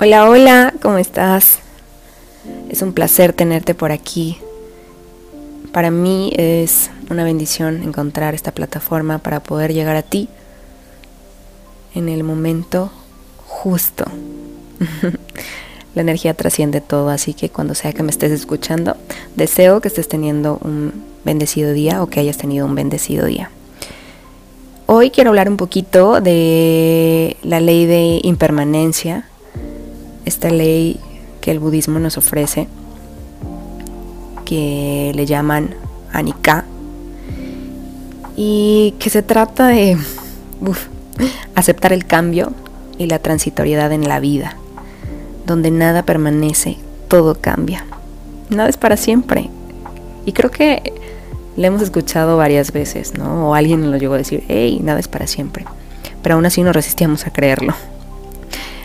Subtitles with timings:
[0.00, 1.60] Hola, hola, ¿cómo estás?
[2.68, 4.38] Es un placer tenerte por aquí.
[5.72, 10.28] Para mí es una bendición encontrar esta plataforma para poder llegar a ti
[11.94, 12.90] en el momento
[13.46, 14.04] justo.
[15.94, 18.96] La energía trasciende todo, así que cuando sea que me estés escuchando,
[19.36, 23.48] deseo que estés teniendo un bendecido día o que hayas tenido un bendecido día.
[24.86, 29.28] Hoy quiero hablar un poquito de la ley de impermanencia
[30.24, 31.00] esta ley
[31.40, 32.68] que el budismo nos ofrece,
[34.44, 35.74] que le llaman
[36.12, 36.64] Anika,
[38.36, 39.96] y que se trata de
[41.54, 42.52] aceptar el cambio
[42.98, 44.56] y la transitoriedad en la vida,
[45.46, 46.78] donde nada permanece,
[47.08, 47.84] todo cambia.
[48.50, 49.50] Nada es para siempre.
[50.26, 50.92] Y creo que
[51.56, 53.50] le hemos escuchado varias veces, ¿no?
[53.50, 55.64] O alguien nos lo llegó a decir, hey, nada es para siempre.
[56.22, 57.74] Pero aún así nos resistíamos a creerlo.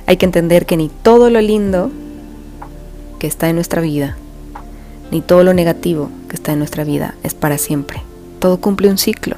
[0.10, 1.92] Hay que entender que ni todo lo lindo
[3.20, 4.18] que está en nuestra vida,
[5.12, 8.02] ni todo lo negativo que está en nuestra vida es para siempre.
[8.40, 9.36] Todo cumple un ciclo.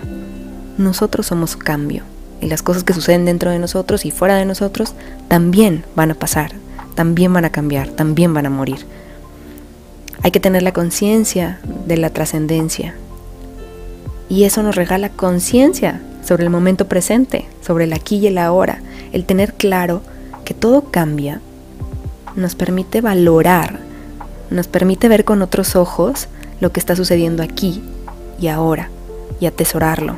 [0.77, 2.03] Nosotros somos cambio.
[2.39, 4.93] Y las cosas que suceden dentro de nosotros y fuera de nosotros
[5.27, 6.53] también van a pasar,
[6.95, 8.85] también van a cambiar, también van a morir.
[10.23, 12.95] Hay que tener la conciencia de la trascendencia.
[14.29, 18.81] Y eso nos regala conciencia sobre el momento presente, sobre el aquí y el ahora.
[19.11, 20.01] El tener claro
[20.43, 21.41] que todo cambia,
[22.35, 23.79] nos permite valorar,
[24.49, 26.27] nos permite ver con otros ojos
[26.59, 27.83] lo que está sucediendo aquí
[28.39, 28.89] y ahora
[29.39, 30.15] y atesorarlo,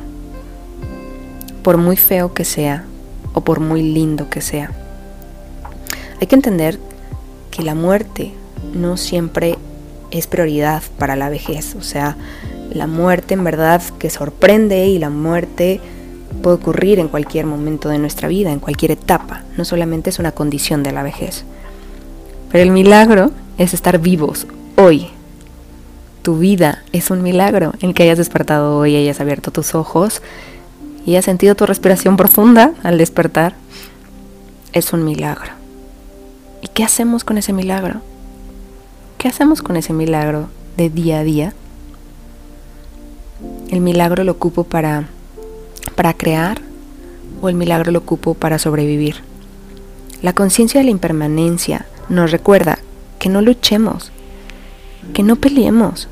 [1.62, 2.84] por muy feo que sea
[3.32, 4.70] o por muy lindo que sea.
[6.20, 6.78] Hay que entender
[7.50, 8.32] que la muerte
[8.74, 9.58] no siempre
[10.10, 12.16] es prioridad para la vejez, o sea,
[12.72, 15.80] la muerte en verdad que sorprende y la muerte
[16.42, 20.32] puede ocurrir en cualquier momento de nuestra vida, en cualquier etapa, no solamente es una
[20.32, 21.44] condición de la vejez.
[22.50, 25.08] Pero el milagro es estar vivos hoy.
[26.22, 30.22] Tu vida es un milagro en que hayas despertado hoy, hayas abierto tus ojos
[31.04, 33.54] y hayas sentido tu respiración profunda al despertar.
[34.72, 35.52] Es un milagro.
[36.62, 38.00] ¿Y qué hacemos con ese milagro?
[39.18, 41.54] ¿Qué hacemos con ese milagro de día a día?
[43.70, 45.08] El milagro lo ocupo para
[45.94, 46.60] para crear
[47.40, 49.16] o el milagro lo ocupo para sobrevivir.
[50.22, 52.78] La conciencia de la impermanencia nos recuerda
[53.18, 54.12] que no luchemos,
[55.12, 56.08] que no peleemos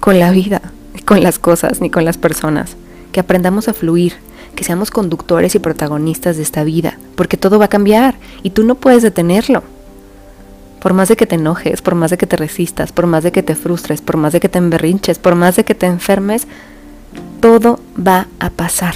[0.00, 0.60] con la vida,
[1.04, 2.76] con las cosas, ni con las personas,
[3.12, 4.14] que aprendamos a fluir,
[4.54, 8.64] que seamos conductores y protagonistas de esta vida, porque todo va a cambiar y tú
[8.64, 9.62] no puedes detenerlo.
[10.80, 13.32] Por más de que te enojes, por más de que te resistas, por más de
[13.32, 16.46] que te frustres, por más de que te emberrinches, por más de que te enfermes,
[17.40, 18.94] todo va a pasar,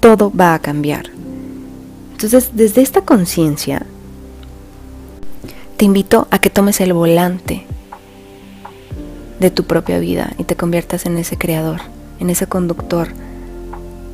[0.00, 1.10] todo va a cambiar.
[2.12, 3.86] Entonces, desde esta conciencia,
[5.76, 7.66] te invito a que tomes el volante
[9.40, 11.80] de tu propia vida y te conviertas en ese creador,
[12.20, 13.08] en ese conductor,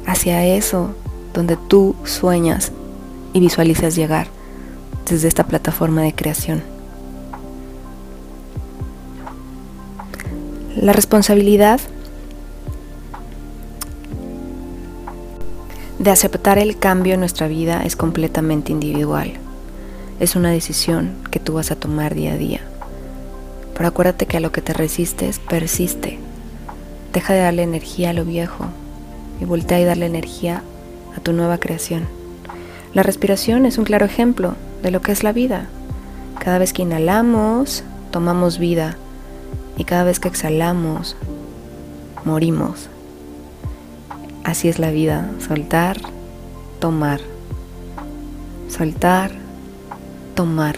[0.06, 0.94] hacia eso
[1.32, 2.72] donde tú sueñas
[3.32, 4.26] y visualizas llegar
[5.08, 6.62] desde esta plataforma de creación.
[10.76, 11.81] La responsabilidad
[16.02, 19.34] de aceptar el cambio en nuestra vida es completamente individual.
[20.18, 22.60] Es una decisión que tú vas a tomar día a día.
[23.72, 26.18] Pero acuérdate que a lo que te resistes, persiste.
[27.12, 28.64] Deja de darle energía a lo viejo
[29.40, 30.64] y voltea y darle energía
[31.16, 32.08] a tu nueva creación.
[32.94, 35.69] La respiración es un claro ejemplo de lo que es la vida.
[36.40, 38.96] Cada vez que inhalamos, tomamos vida
[39.76, 41.16] y cada vez que exhalamos,
[42.24, 42.88] morimos.
[44.44, 45.98] Así es la vida, soltar,
[46.80, 47.20] tomar,
[48.69, 49.30] soltar,
[50.34, 50.76] tomar.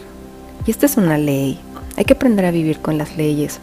[0.67, 1.59] Y esta es una ley.
[1.97, 3.61] Hay que aprender a vivir con las leyes.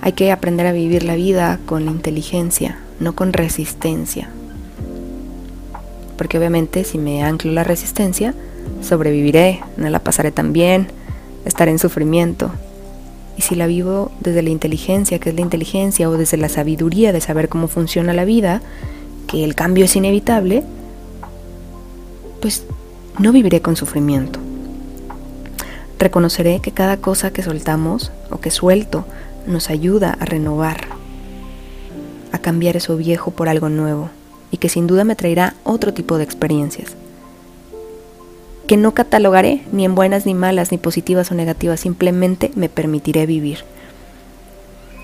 [0.00, 4.30] Hay que aprender a vivir la vida con inteligencia, no con resistencia.
[6.16, 8.34] Porque obviamente si me anclo la resistencia,
[8.82, 10.86] sobreviviré, no la pasaré tan bien,
[11.44, 12.50] estaré en sufrimiento,
[13.36, 17.12] y si la vivo desde la inteligencia, que es la inteligencia, o desde la sabiduría
[17.12, 18.62] de saber cómo funciona la vida,
[19.26, 20.62] que el cambio es inevitable,
[22.40, 22.64] pues
[23.18, 24.38] no viviré con sufrimiento.
[25.98, 29.06] Reconoceré que cada cosa que soltamos o que suelto
[29.46, 30.88] nos ayuda a renovar,
[32.32, 34.10] a cambiar eso viejo por algo nuevo
[34.50, 36.96] y que sin duda me traerá otro tipo de experiencias
[38.66, 43.26] que no catalogaré ni en buenas ni malas, ni positivas o negativas, simplemente me permitiré
[43.26, 43.58] vivir.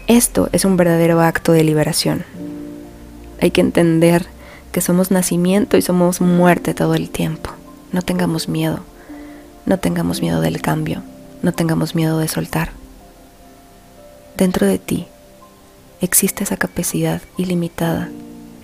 [0.07, 2.25] Esto es un verdadero acto de liberación.
[3.41, 4.27] Hay que entender
[4.73, 7.51] que somos nacimiento y somos muerte todo el tiempo.
[7.93, 8.81] No tengamos miedo.
[9.67, 11.03] no tengamos miedo del cambio,
[11.43, 12.73] no tengamos miedo de soltar.
[14.37, 15.07] Dentro de ti
[16.01, 18.09] existe esa capacidad ilimitada,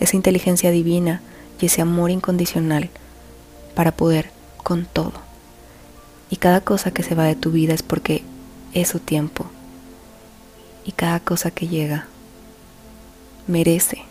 [0.01, 1.21] esa inteligencia divina
[1.61, 2.89] y ese amor incondicional
[3.75, 4.31] para poder
[4.67, 5.13] con todo.
[6.29, 8.25] Y cada cosa que se va de tu vida es porque
[8.75, 9.47] es su tiempo.
[10.85, 12.09] Y cada cosa que llega
[13.47, 14.03] merece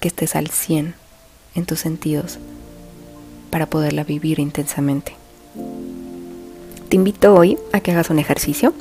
[0.00, 0.94] que estés al 100
[1.56, 2.38] en tus sentidos
[3.50, 5.14] para poderla vivir intensamente.
[6.88, 8.72] Te invito hoy a que hagas un ejercicio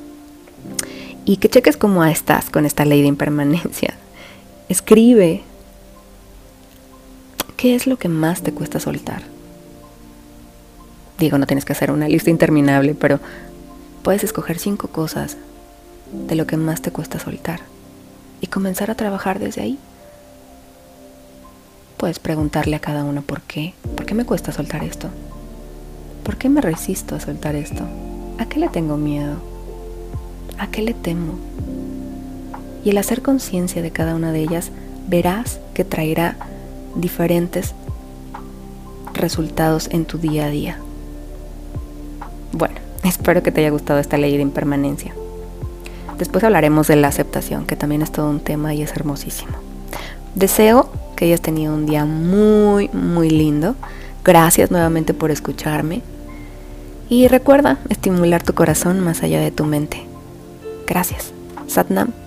[1.26, 3.98] y que cheques cómo estás con esta ley de impermanencia.
[4.70, 5.42] Escribe
[7.58, 9.36] qué es lo que más te cuesta soltar.
[11.18, 13.20] Digo, no tienes que hacer una lista interminable, pero
[14.04, 15.38] puedes escoger cinco cosas
[16.28, 17.62] de lo que más te cuesta soltar
[18.40, 19.80] y comenzar a trabajar desde ahí.
[21.98, 23.74] Puedes preguntarle a cada uno por qué.
[23.96, 25.10] ¿Por qué me cuesta soltar esto?
[26.24, 27.84] ¿Por qué me resisto a soltar esto?
[28.38, 29.38] ¿A qué le tengo miedo?
[30.60, 31.34] ¿A qué le temo?
[32.84, 34.72] Y el hacer conciencia de cada una de ellas,
[35.08, 36.36] verás que traerá
[36.96, 37.74] diferentes
[39.14, 40.78] resultados en tu día a día.
[42.52, 45.14] Bueno, espero que te haya gustado esta ley de impermanencia.
[46.18, 49.52] Después hablaremos de la aceptación, que también es todo un tema y es hermosísimo.
[50.34, 53.76] Deseo que hayas tenido un día muy, muy lindo.
[54.24, 56.02] Gracias nuevamente por escucharme.
[57.10, 60.06] Y recuerda estimular tu corazón más allá de tu mente.
[60.86, 61.32] Gracias.
[61.68, 62.27] Satnam.